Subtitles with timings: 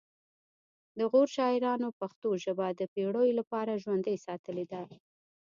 [0.97, 4.81] د غور شاعرانو پښتو ژبه د پیړیو لپاره ژوندۍ ساتلې ده